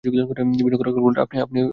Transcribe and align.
বিনু 0.03 0.25
কড়া 0.27 0.91
গলায় 0.91 1.03
বলল, 1.05 1.17
আপনি 1.19 1.35
এখন 1.37 1.55
যান। 1.55 1.69